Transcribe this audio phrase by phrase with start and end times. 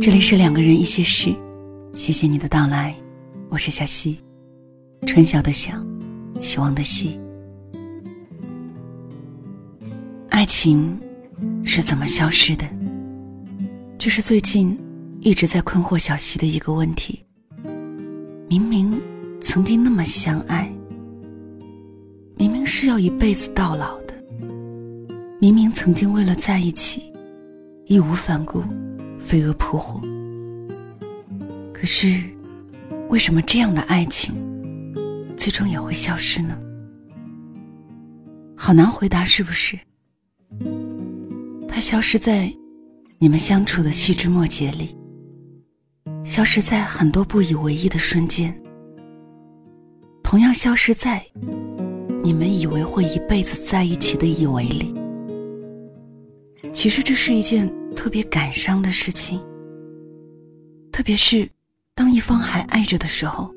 [0.00, 1.34] 这里是两个人一些事，
[1.94, 2.94] 谢谢你的到来，
[3.48, 4.20] 我是小溪，
[5.06, 5.72] 春晓的晓，
[6.40, 7.18] 希望的希。
[10.28, 10.98] 爱情
[11.64, 12.66] 是怎么消失的？
[13.96, 14.78] 这是最近
[15.20, 17.24] 一直在困惑小溪的一个问题。
[18.48, 19.00] 明明
[19.40, 20.70] 曾经那么相爱，
[22.42, 24.12] 明明是要一辈子到老的，
[25.40, 27.12] 明明曾经为了在一起，
[27.86, 28.64] 义无反顾。
[29.20, 30.00] 飞蛾扑火，
[31.72, 32.20] 可是，
[33.10, 34.34] 为什么这样的爱情
[35.36, 36.58] 最终也会消失呢？
[38.56, 39.78] 好难回答，是不是？
[41.68, 42.52] 它消失在
[43.20, 44.96] 你们相处的细枝末节里，
[46.24, 48.52] 消失在很多不以为意的瞬间，
[50.24, 51.24] 同样消失在
[52.22, 54.94] 你们以为会一辈子在一起的以为里。
[56.72, 57.72] 其实这是一件。
[57.94, 59.38] 特别感伤的事情，
[60.90, 61.48] 特别是
[61.94, 63.54] 当一方还爱着的时候，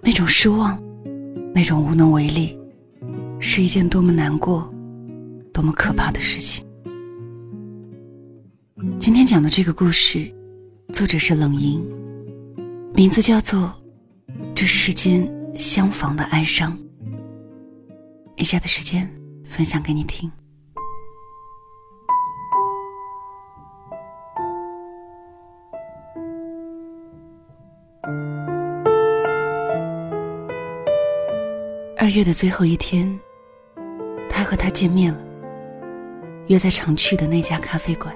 [0.00, 0.80] 那种失望，
[1.52, 2.56] 那种无能为力，
[3.40, 4.72] 是一件多么难过、
[5.52, 6.64] 多么可怕的事情。
[9.00, 10.32] 今天讲的这个故事，
[10.92, 11.84] 作者是冷莹，
[12.94, 13.60] 名字叫做
[14.54, 16.72] 《这世间相逢的哀伤》。
[18.36, 19.08] 以下的时间
[19.44, 20.30] 分享给你听。
[31.96, 33.18] 二月的最后一天，
[34.28, 35.18] 他和她见面了，
[36.48, 38.14] 约在常去的那家咖啡馆。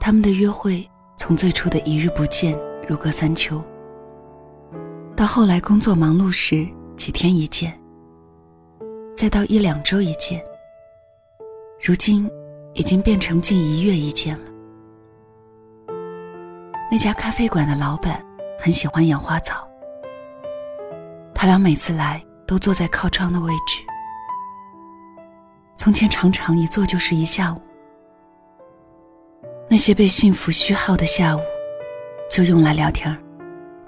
[0.00, 3.62] 他们的约会从最初的一日不见，如隔三秋，
[5.14, 7.77] 到后来工作忙碌时几天一见，
[9.18, 10.40] 再到一两周一见，
[11.84, 12.30] 如今
[12.74, 14.44] 已经变成近一月一见了。
[16.88, 18.24] 那家咖啡馆的老板
[18.60, 19.68] 很喜欢养花草。
[21.34, 23.82] 他俩每次来都坐在靠窗的位置。
[25.76, 27.58] 从前常常一坐就是一下午。
[29.68, 31.40] 那些被幸福虚耗的下午，
[32.30, 33.12] 就用来聊天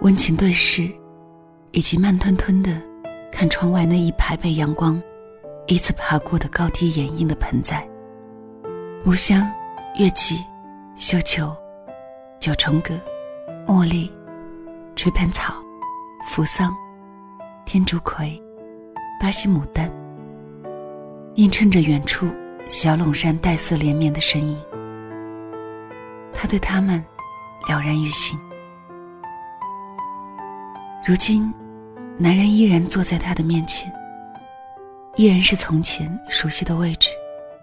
[0.00, 0.90] 温情对视，
[1.70, 2.82] 以及慢吞吞的
[3.30, 5.00] 看窗外那一排被阳光
[5.70, 7.88] 一次爬过的高低掩映的盆栽。
[9.04, 9.48] 木香、
[9.96, 10.44] 月季、
[10.96, 11.56] 绣球、
[12.40, 12.98] 九重葛、
[13.68, 14.10] 茉莉、
[14.96, 15.54] 垂盆草、
[16.26, 16.76] 扶桑。
[17.64, 18.42] 天竺葵、
[19.20, 19.88] 巴西牡丹，
[21.36, 22.28] 映衬着远处
[22.68, 24.60] 小垄山黛色连绵的身影。
[26.34, 26.98] 他对他们
[27.68, 28.36] 了然于心。
[31.06, 31.54] 如今，
[32.18, 33.88] 男人依然坐在他的面前，
[35.16, 37.10] 依然是从前熟悉的位置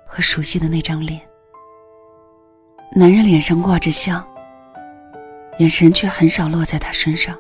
[0.06, 1.22] 和熟悉的那张脸。
[2.94, 4.26] 男人脸上挂着笑，
[5.60, 7.38] 眼神却很少落在他身上。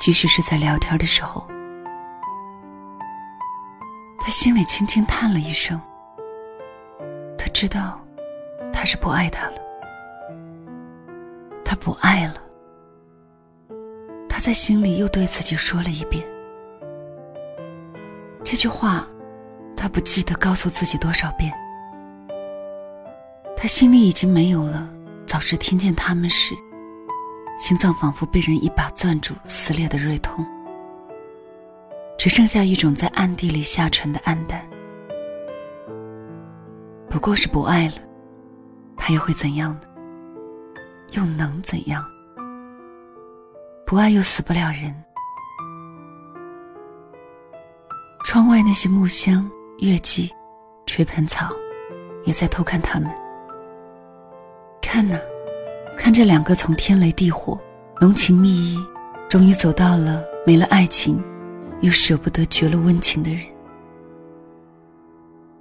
[0.00, 1.46] 即使是在聊天的时候，
[4.18, 5.80] 他心里轻轻叹了一声。
[7.38, 8.00] 他知道，
[8.72, 9.58] 他是不爱他了，
[11.64, 12.34] 他不爱了。
[14.28, 16.26] 他在心里又对自己说了一遍
[18.44, 19.06] 这句话，
[19.74, 21.52] 他不记得告诉自己多少遍。
[23.56, 24.86] 他心里已经没有了
[25.26, 26.54] 早时听见他们时。
[27.58, 30.44] 心脏仿佛被人一把攥住，撕裂的锐痛，
[32.18, 34.62] 只剩下一种在暗地里下沉的暗淡。
[37.08, 37.94] 不过是不爱了，
[38.96, 39.80] 他又会怎样呢？
[41.12, 42.04] 又能怎样？
[43.86, 44.92] 不爱又死不了人。
[48.34, 50.28] 窗外那些木香、月季、
[50.86, 51.50] 垂盆草，
[52.24, 53.08] 也在偷看他们。
[54.82, 55.16] 看呐。
[55.96, 57.56] 看这两个从天雷地火、
[58.00, 58.84] 浓情蜜意，
[59.30, 61.22] 终于走到了没了爱情，
[61.80, 63.40] 又舍不得绝了温情的人。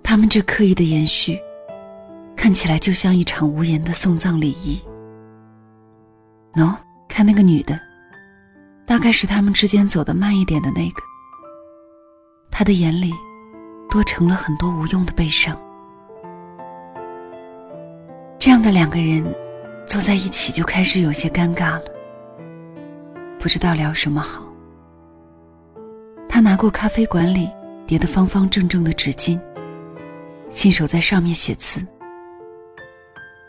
[0.01, 1.39] 他们这刻意的延续，
[2.35, 4.81] 看起来就像一场无言的送葬礼仪。
[6.55, 6.75] 喏，
[7.07, 7.79] 看那个女的，
[8.83, 11.03] 大概是他们之间走得慢一点的那个。
[12.53, 13.11] 他的眼里，
[13.89, 15.59] 多成了很多无用的悲伤。
[18.39, 19.25] 这样的两个人。
[19.85, 21.83] 坐在一起就开始有些尴尬了，
[23.37, 24.41] 不知道聊什么好。
[26.27, 27.51] 他拿过咖啡馆里
[27.85, 29.37] 叠的方方正正的纸巾，
[30.49, 31.85] 信手在上面写字，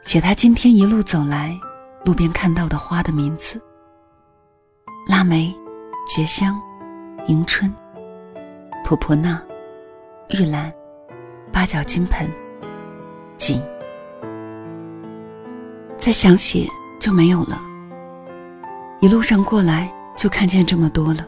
[0.03, 1.57] 写他今天一路走来
[2.05, 3.63] 路边看到的花的名字：
[5.09, 5.55] 腊梅、
[6.05, 6.61] 结香、
[7.29, 7.73] 迎春、
[8.85, 9.43] 婆婆那、
[10.29, 10.71] 玉兰、
[11.51, 12.31] 八角金盆、
[13.39, 13.59] 锦。
[15.97, 16.69] 再想写
[17.01, 17.59] 就没有了。
[19.01, 21.27] 一路上过来就看见这么多了。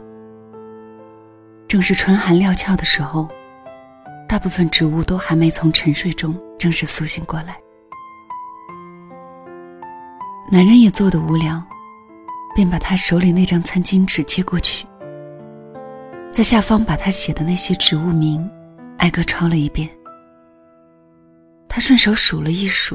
[1.67, 3.27] 正是春寒料峭的时候，
[4.29, 7.57] 大部分植物都还没从沉睡中正式苏醒过来。
[10.53, 11.61] 男人也坐得无聊，
[12.55, 14.87] 便把他手里那张餐巾纸接过去，
[16.37, 18.47] 在下方把他写的那些植物名
[18.99, 19.89] 挨个抄了一遍。
[21.67, 22.95] 他顺手数了一数，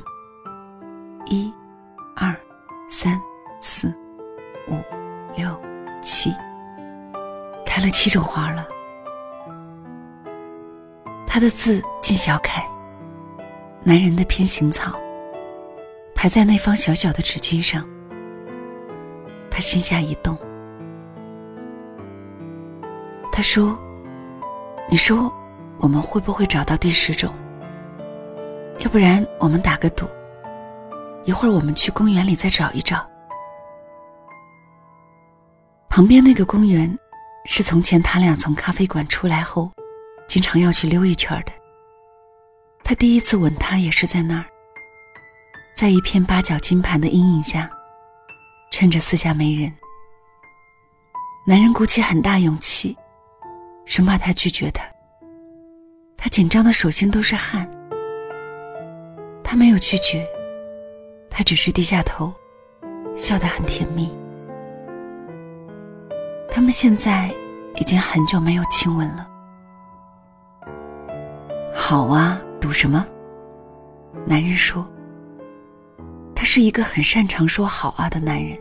[1.25, 1.51] 一、
[2.15, 2.39] 二、
[2.87, 3.19] 三、
[3.59, 3.91] 四、
[4.67, 4.77] 五、
[5.35, 5.59] 六、
[6.03, 6.31] 七，
[7.65, 8.67] 开了七种花了。
[11.25, 12.63] 他的字尽小楷，
[13.81, 14.95] 男人的偏行草。
[16.13, 17.83] 排在那方小小的纸巾上，
[19.49, 20.37] 他心下一动。
[23.41, 23.75] 他说
[24.87, 25.33] ：“你说，
[25.79, 27.33] 我们会不会找到第十种？
[28.77, 30.05] 要不然我们打个赌，
[31.23, 33.03] 一会儿我们去公园里再找一找。
[35.89, 36.95] 旁边那个公园，
[37.45, 39.71] 是从前他俩从咖啡馆出来后，
[40.27, 41.51] 经常要去溜一圈的。
[42.83, 44.45] 他第一次吻她也是在那儿。”
[45.73, 47.67] 在一片八角金盘的阴影下，
[48.69, 49.73] 趁着四下没人，
[51.43, 52.95] 男人鼓起很大勇气，
[53.85, 54.83] 生怕他拒绝他。
[56.17, 57.69] 他紧张的手心都是汗。
[59.43, 60.25] 他没有拒绝，
[61.29, 62.33] 他只是低下头，
[63.15, 64.13] 笑得很甜蜜。
[66.49, 67.29] 他们现在
[67.75, 69.27] 已经很久没有亲吻了。
[71.73, 73.05] 好啊，赌什么？
[74.25, 74.87] 男人说。
[76.35, 78.57] 他是一个很擅长说好啊的男人，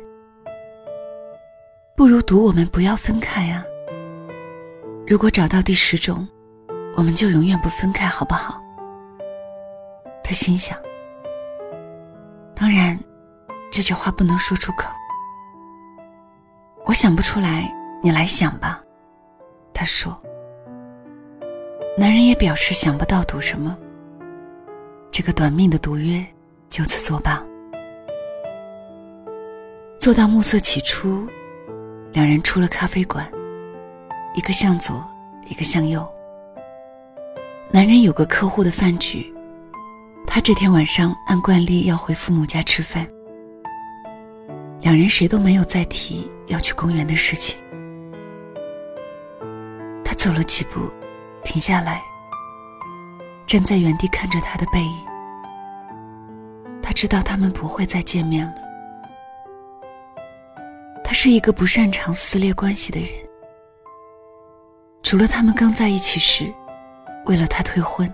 [1.96, 3.64] 不如赌我们不要分开啊。
[5.10, 6.28] 如果找到第十种，
[6.94, 8.62] 我们就永远不分开，好不好？
[10.22, 10.78] 他心想。
[12.54, 12.96] 当然，
[13.72, 14.88] 这句话不能说出口。
[16.84, 18.80] 我想不出来，你来想吧。
[19.74, 20.16] 他说。
[21.98, 23.76] 男人也表示想不到赌什么。
[25.10, 26.24] 这个短命的赌约
[26.68, 27.44] 就此作罢。
[29.98, 31.26] 坐到暮色起初，
[32.12, 33.28] 两人出了咖啡馆，
[34.34, 35.04] 一个向左，
[35.48, 36.06] 一个向右。
[37.70, 39.32] 男人有个客户的饭局，
[40.26, 43.06] 他这天晚上按惯例要回父母家吃饭。
[44.80, 47.58] 两人谁都没有再提要去公园的事情。
[50.04, 50.90] 他走了几步，
[51.44, 52.02] 停下来，
[53.46, 54.98] 站在原地看着他的背影。
[56.82, 58.54] 他知道他们不会再见面了。
[61.04, 63.08] 他是一个不擅长撕裂关系的人，
[65.10, 66.54] 除了他们刚在一起时，
[67.26, 68.08] 为了他退婚，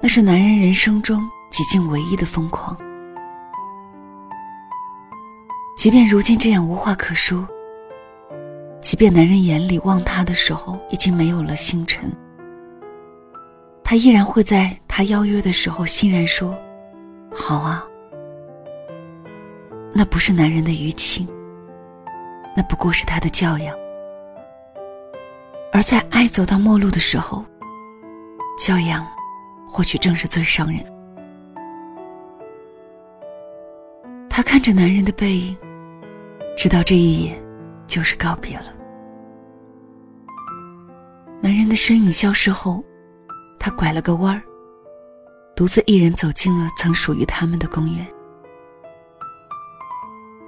[0.00, 1.20] 那是男人人生中
[1.50, 2.78] 几近唯一的疯狂。
[5.76, 7.44] 即便如今这样无话可说，
[8.80, 12.08] 即便男人眼里望他的时候已经没有了星辰，
[13.82, 16.56] 他依然会在他邀约的时候欣然说
[17.34, 17.84] ：“好啊。”
[19.92, 21.28] 那不是男人的余情，
[22.56, 23.76] 那不过是他的教养。
[25.76, 27.44] 而在爱走到末路的时候，
[28.58, 29.06] 教养
[29.68, 30.82] 或许正是最伤人。
[34.26, 35.54] 他看着男人的背影，
[36.56, 37.38] 知道这一眼
[37.86, 38.72] 就是告别了。
[41.42, 42.82] 男人的身影消失后，
[43.58, 44.42] 他拐了个弯儿，
[45.54, 48.06] 独自一人走进了曾属于他们的公园。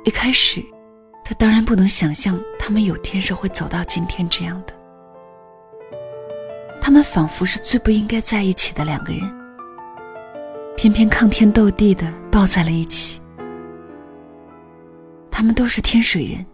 [0.04, 0.64] 一开始，
[1.22, 4.77] 他当然不能想象他们有天是会走到今天这样的。
[6.88, 9.20] 他们仿佛是最不应该在一起的两个人，
[10.74, 13.20] 偏偏抗天斗地的抱在了一起。
[15.30, 16.46] 他们都是天水人。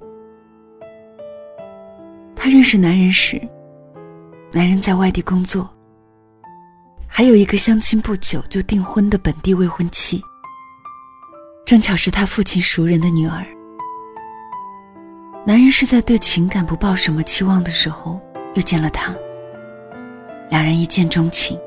[2.34, 3.40] 他认识男人时，
[4.50, 5.72] 男人在外地工作，
[7.06, 10.20] 还有一个相亲不久就订婚的本地未婚妻。
[11.64, 13.46] 正巧是他父亲熟人的女儿。
[15.46, 18.20] 男人是在对情感不抱什么期望的时候
[18.56, 19.14] 遇见了她，
[20.54, 21.58] 两人一见钟情。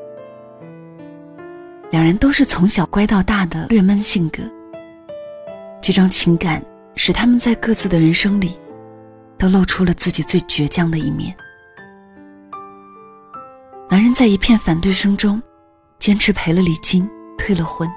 [1.91, 4.41] 两人都是从小乖到大的略闷性格。
[5.81, 6.63] 这种情感
[6.95, 8.57] 使他们在各自的人生里，
[9.37, 11.35] 都露出了自己最倔强的一面。
[13.89, 15.41] 男人在一片反对声中，
[15.99, 17.91] 坚持赔了礼金，退了婚。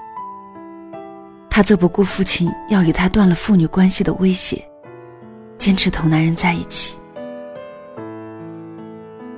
[1.48, 4.60] 他则不顾父亲要与他断了父女关系的威胁，
[5.56, 6.98] 坚持同男人在一起。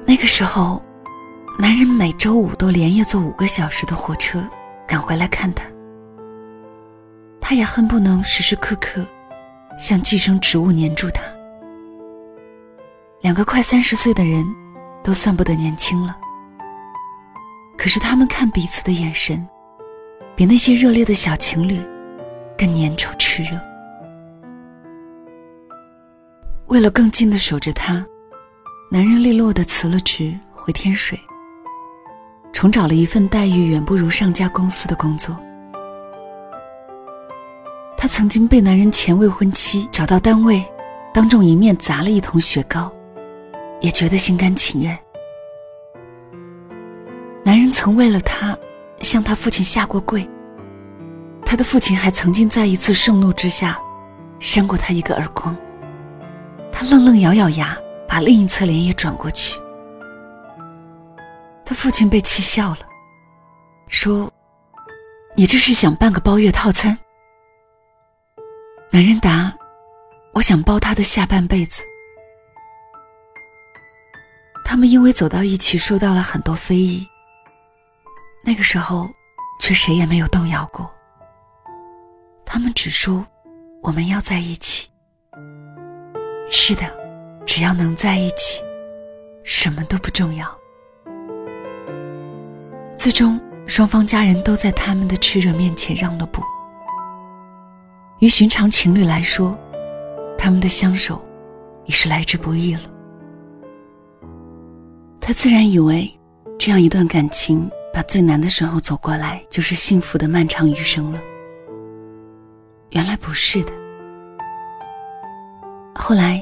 [0.06, 0.82] 那个时候，
[1.58, 4.46] 男人每周五都连夜坐五个小时的火车
[4.86, 5.64] 赶回来看她。
[7.40, 9.04] 他也恨不能时时刻刻
[9.78, 11.22] 像寄生植物黏住他。
[13.20, 14.44] 两个快三十岁的人，
[15.04, 16.16] 都算不得年轻了。
[17.76, 19.46] 可是他们看彼此的眼神，
[20.34, 21.80] 比那些热烈的小情侣
[22.56, 23.60] 更粘稠炽热。
[26.66, 28.04] 为了更近的守着她，
[28.90, 31.20] 男人利落的辞了职，回天水，
[32.52, 35.36] 重找了一份待遇远不如上家公司的工作。
[37.96, 40.64] 他曾经被男人前未婚妻找到单位，
[41.14, 42.92] 当众一面砸了一桶雪糕。
[43.80, 44.96] 也觉得心甘情愿。
[47.42, 48.56] 男人曾为了她
[49.00, 50.24] 向他父亲下过跪。
[51.44, 53.76] 他的父亲还曾经在一次盛怒之下，
[54.38, 55.54] 扇过他一个耳光。
[56.70, 57.76] 他愣愣咬咬牙，
[58.08, 59.58] 把另一侧脸也转过去。
[61.72, 62.78] 父亲被气笑了，
[63.88, 64.32] 说
[65.36, 66.98] ：“你这是想办个包月套餐？”
[68.90, 69.52] 男人答
[70.34, 71.82] ：“我想包他的下半辈子。”
[74.64, 77.06] 他们因为走到一起受到了很多非议，
[78.44, 79.08] 那个时候，
[79.60, 80.90] 却谁也没有动摇过。
[82.44, 83.24] 他们只说
[83.82, 84.88] ：“我们要在一起。”
[86.50, 86.82] 是的，
[87.46, 88.62] 只要能在一起，
[89.44, 90.61] 什么都不重要。
[93.02, 96.40] 最终，双方家人都在他们的炽热面前让了步。
[98.20, 99.58] 于寻常情侣来说，
[100.38, 101.20] 他们的相守
[101.84, 102.82] 已是来之不易了。
[105.20, 106.16] 他自然以为，
[106.56, 111.20] 这样一段感情把最难的时候走过来，就是幸福的漫长余生了。
[112.90, 113.72] 原来不是的。
[115.92, 116.40] 后来，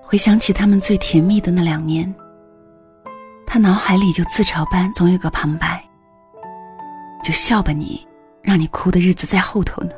[0.00, 2.14] 回想起他们最甜蜜的那两年，
[3.54, 5.80] 他脑海里就自嘲般总有个旁白
[7.22, 8.04] ：“就笑吧你，
[8.42, 9.90] 让你哭的日子在后头呢。”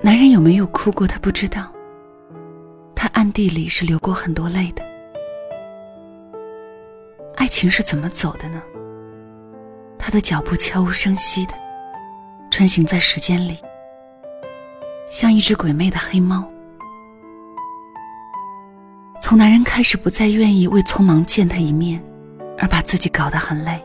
[0.00, 1.70] 男人有没有哭过，他不知道。
[2.94, 4.82] 他暗地里是流过很多泪的。
[7.36, 8.62] 爱情是怎么走的呢？
[9.98, 11.52] 他的脚步悄无声息的
[12.50, 13.58] 穿行在时间里，
[15.06, 16.50] 像一只鬼魅的黑猫。
[19.24, 21.98] 从男人开始不再愿意为匆忙见他一面
[22.58, 23.82] 而把自己搞得很累，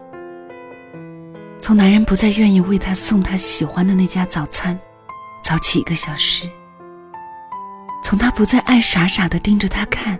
[1.61, 4.77] 从男人不再愿意为他送他喜欢的那家早餐
[5.41, 6.45] 早起一个小时，
[8.03, 10.19] 从他不再爱傻傻的盯着他看，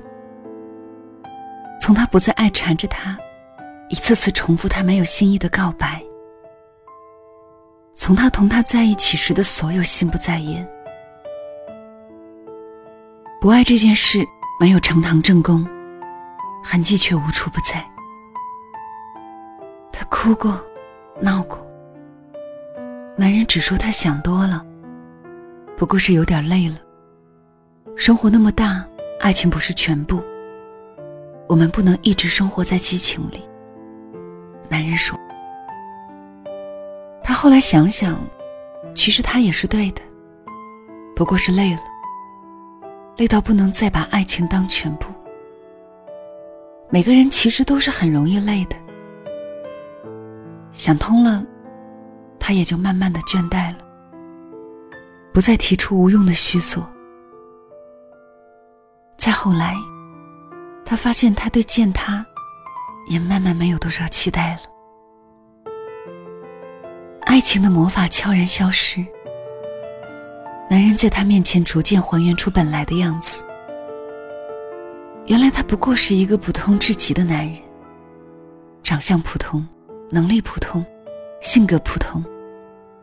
[1.81, 3.17] 从他不再爱缠着他。
[3.89, 6.01] 一次次重复他没有心意的告白，
[7.93, 10.65] 从他同他在一起时的所有心不在焉，
[13.41, 14.25] 不爱这件事
[14.59, 15.65] 没有呈堂证供，
[16.61, 17.81] 痕迹却无处不在。
[19.89, 20.59] 他哭过，
[21.21, 21.65] 闹过，
[23.15, 24.65] 男人只说他想多了，
[25.77, 26.75] 不过是有点累了。
[27.95, 28.85] 生活那么大，
[29.21, 30.21] 爱情不是全部，
[31.47, 33.41] 我们不能一直生活在激情里。
[34.67, 35.17] 男人说
[37.23, 38.19] ：“他后来想想，
[38.93, 40.01] 其实他也是对的，
[41.15, 41.81] 不过是累了，
[43.19, 45.13] 累到不能再把爱情当全部。
[46.89, 48.77] 每个人其实都是很容易累的。
[50.71, 51.43] 想通了，
[52.39, 53.79] 他也就慢慢的倦怠了，
[55.33, 56.89] 不再提出无用的虚索。
[59.17, 59.75] 再后来，
[60.85, 62.25] 他发现他对见他。”
[63.09, 64.59] 也慢慢没有多少期待了。
[67.21, 69.03] 爱情的魔法悄然消失，
[70.69, 73.43] 男人在他面前逐渐还原出本来的样子。
[75.25, 77.57] 原来他不过是一个普通至极的男人，
[78.83, 79.67] 长相普通，
[80.11, 80.85] 能力普通，
[81.41, 82.23] 性格普通，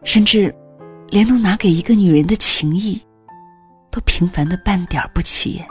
[0.04, 0.54] 甚至
[1.08, 3.00] 连能拿给一个女人的情谊，
[3.90, 5.66] 都平凡的半点不起眼。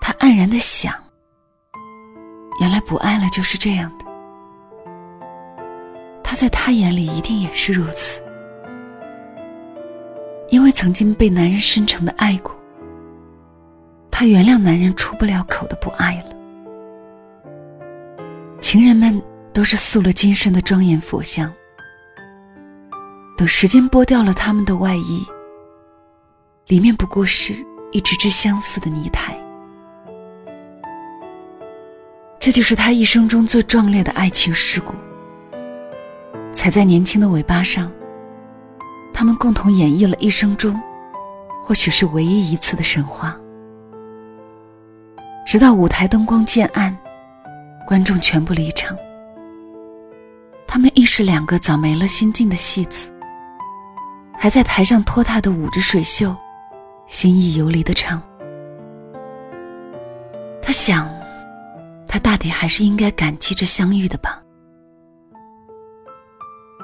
[0.00, 0.92] 他黯然的想。
[2.60, 4.04] 原来不爱了就是这样的，
[6.22, 8.20] 他在他眼里一定也是如此，
[10.48, 12.54] 因为曾经被男人深沉的爱过，
[14.10, 16.34] 他原谅男人出不了口的不爱了。
[18.60, 19.20] 情人们
[19.52, 21.52] 都是塑了金身的庄严佛像，
[23.36, 25.26] 等时间剥掉了他们的外衣，
[26.68, 27.54] 里面不过是
[27.92, 29.36] 一只只相似的泥胎。
[32.38, 34.94] 这就是他一生中最壮烈的爱情事故，
[36.52, 37.90] 踩在年轻的尾巴上。
[39.14, 40.78] 他们共同演绎了一生中，
[41.62, 43.34] 或许是唯一一次的神话。
[45.46, 46.94] 直到舞台灯光渐暗，
[47.86, 48.94] 观众全部离场，
[50.66, 53.10] 他们亦是两个早没了心境的戏子，
[54.36, 56.34] 还在台上拖沓的舞着水袖，
[57.06, 58.20] 心意游离的唱。
[60.60, 61.08] 他想，
[62.08, 64.42] 他大抵还是应该感激这相遇的吧，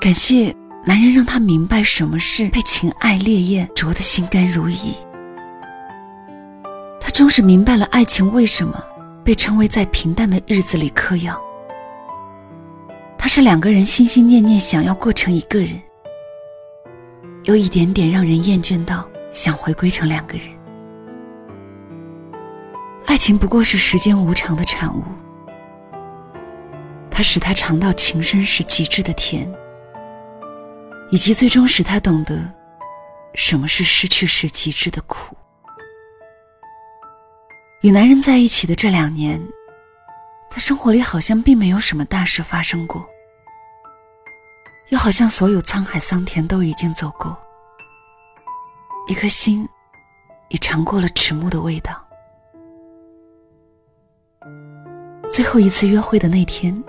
[0.00, 4.94] 感谢男人让他明白什么是被情爱烈焰灼得心甘如饴。
[6.98, 8.82] 他终是明白了爱情为什么
[9.22, 11.38] 被称为在平淡的日子里嗑药。
[13.18, 15.78] 他是两个人心心念念想要过成一个人，
[17.44, 20.46] 有一点点让人厌倦到想回归成两个人。
[23.04, 25.04] 爱情不过是时间无常的产物，
[27.10, 29.46] 它使他尝到情深时极致的甜，
[31.10, 32.38] 以及最终使他懂得
[33.34, 35.36] 什么是失去时极致的苦。
[37.82, 39.40] 与男人在一起的这两年，
[40.50, 43.04] 他生活里好像并没有什么大事发生过，
[44.90, 47.36] 又好像所有沧海桑田都已经走过，
[49.08, 49.66] 一颗心
[50.48, 52.06] 已尝过了迟暮的味道。
[55.30, 56.84] 最后一次约会的那天，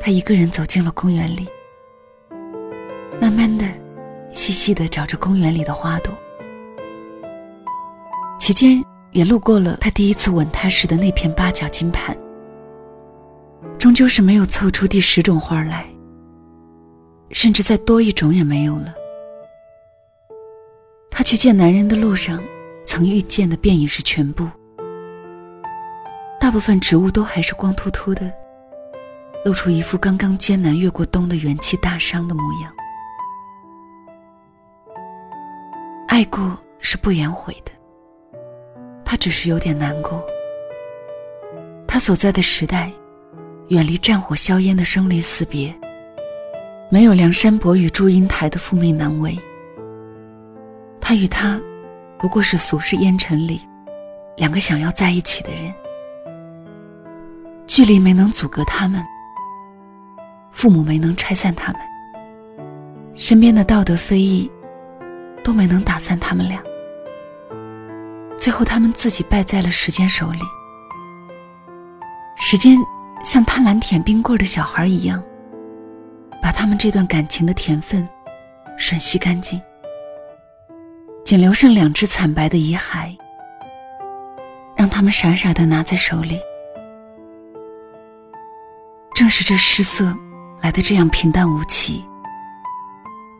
[0.00, 1.48] 他一个人走进了公园里，
[3.20, 3.64] 慢慢的、
[4.32, 6.12] 细细的找着公园里的花朵，
[8.38, 8.82] 期间。
[9.12, 12.14] 也路过了他第一次吻她时的那片八角金盘，
[13.78, 15.86] 终究是没有凑出第十种花来，
[17.30, 18.94] 甚至再多一种也没有了。
[21.10, 22.44] 他去见男人的路上，
[22.84, 24.46] 曾遇见的便已是全部，
[26.38, 28.30] 大部分植物都还是光秃秃的，
[29.46, 32.75] 露出一副刚刚艰难越过冬的元气大伤的模样。
[36.16, 37.70] 爱过是不言悔的。
[39.04, 40.24] 他只是有点难过。
[41.86, 42.90] 他所在的时代，
[43.68, 45.78] 远离战火硝烟的生离死别，
[46.90, 49.38] 没有梁山伯与祝英台的父命难违。
[51.02, 51.60] 他与他，
[52.16, 53.60] 不过是俗世烟尘里，
[54.38, 55.70] 两个想要在一起的人。
[57.66, 59.04] 距离没能阻隔他们，
[60.50, 61.82] 父母没能拆散他们，
[63.14, 64.50] 身边的道德非议，
[65.46, 66.60] 都没能打散他们俩。
[68.36, 70.40] 最后，他们自己败在了时间手里。
[72.36, 72.76] 时间
[73.22, 75.22] 像贪婪舔冰棍的小孩一样，
[76.42, 78.06] 把他们这段感情的甜分
[78.76, 79.62] 吮吸干净，
[81.24, 83.16] 仅留剩两只惨白的遗骸，
[84.74, 86.40] 让他们傻傻的拿在手里。
[89.14, 90.12] 正是这失色
[90.60, 92.04] 来的这样平淡无奇，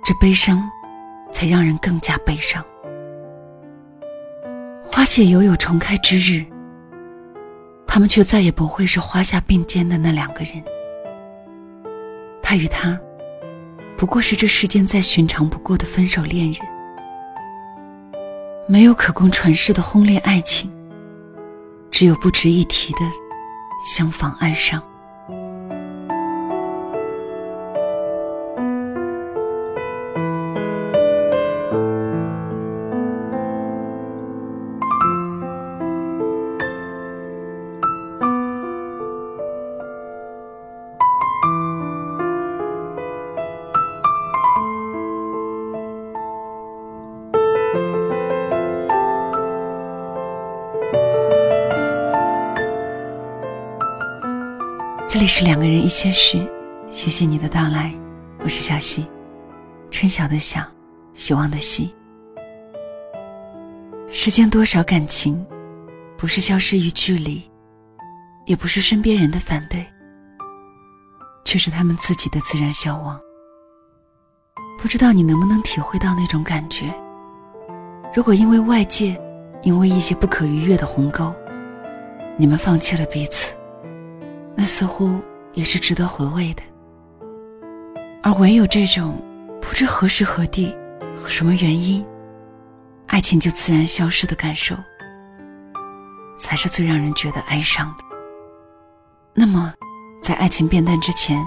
[0.05, 0.71] 这悲伤
[1.37, 2.65] 才让人更加悲伤。
[4.83, 6.43] 花谢犹有重开之日，
[7.87, 10.65] 他们却再也不会是花下并肩的那两个人。
[12.43, 12.99] 他与她，
[13.99, 16.61] 不过是这世间再寻常不过的分手恋人，
[18.67, 20.73] 没有可供传世的轰烈爱情，
[21.91, 23.01] 只有不值一提的
[23.95, 24.83] 相逢爱上。
[55.27, 56.41] 是两个人一些事，
[56.89, 57.93] 谢谢你的到来，
[58.45, 59.07] 我是小溪，
[59.91, 60.65] 春晓的晓，
[61.15, 61.93] 希望的希。
[64.09, 65.45] 世间多少感情，
[66.17, 67.43] 不是消失于距离，
[68.47, 69.85] 也不是身边人的反对，
[71.45, 73.21] 却是他们自己的自然消亡。
[74.79, 76.85] 不知道你能不能体会到那种感觉？
[78.15, 79.21] 如果因为外界，
[79.63, 81.35] 因为一些不可逾越的鸿沟，
[82.37, 83.46] 你们放弃了彼此。
[84.67, 85.23] 似乎
[85.55, 86.63] 也是值得回味的，
[88.23, 89.17] 而唯有这种
[89.63, 90.77] 不知何时何地、
[91.27, 92.05] 什么原因，
[93.07, 94.75] 爱情就自然消失的感受，
[96.37, 98.05] 才是最让人觉得哀伤的。
[99.33, 99.73] 那么，
[100.21, 101.43] 在爱情变淡之前，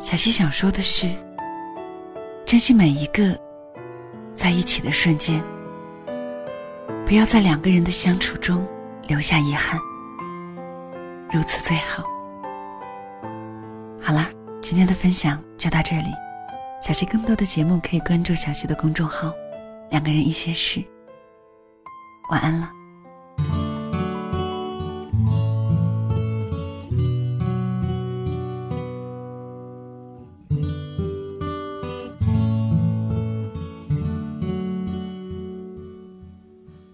[0.00, 1.08] 小溪想说的是：
[2.46, 3.38] 珍惜每一个
[4.34, 5.42] 在一起的瞬间，
[7.04, 8.66] 不要在两个人的相处中
[9.06, 9.80] 留下遗憾，
[11.32, 12.04] 如此最好。
[14.08, 14.26] 好啦
[14.62, 16.08] 今天的分享就到这里。
[16.80, 19.34] 小溪更多的节目可以关注小溪的公众号
[19.90, 20.82] 两个人一些事。
[22.30, 22.72] 晚安了。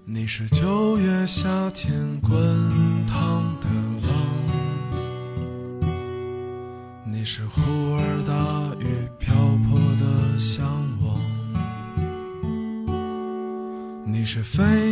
[0.04, 2.93] 你是九月夏天滚
[14.44, 14.83] 你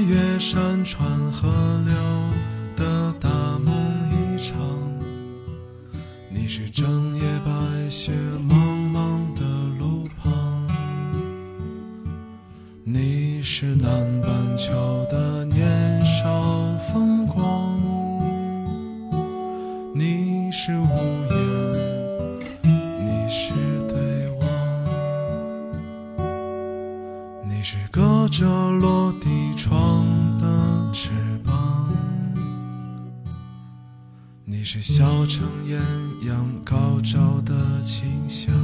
[34.75, 35.79] 是小城艳
[36.27, 38.55] 阳高照的清香。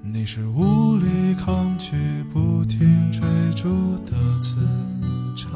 [0.00, 1.96] 你是无力抗拒、
[2.32, 3.22] 不停追
[3.56, 4.54] 逐的磁
[5.34, 5.50] 场，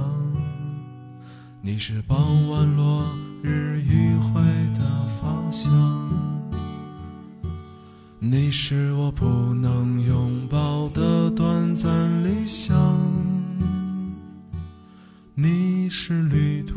[1.61, 3.07] 你是傍晚落
[3.45, 4.43] 日余晖
[4.77, 5.71] 的方向，
[8.19, 11.89] 你是我不能拥抱的短暂
[12.25, 12.77] 理想，
[15.37, 16.75] 你是旅途，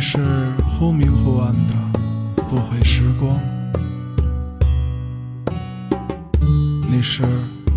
[0.00, 0.18] 你是
[0.66, 1.74] 忽明忽暗的
[2.48, 3.38] 不悔时光，
[6.90, 7.22] 你是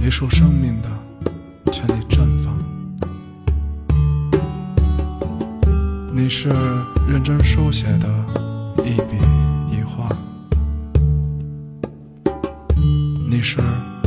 [0.02, 0.90] 一束生命的
[1.70, 2.58] 全力绽放。
[6.14, 6.48] 你是
[7.06, 8.08] 认真书写的
[8.86, 9.18] 一笔
[9.70, 10.08] 一画，
[13.30, 13.60] 你是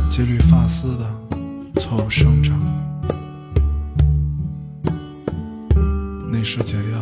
[0.09, 2.59] 几缕发丝的错误生长，
[6.31, 6.99] 你是解药，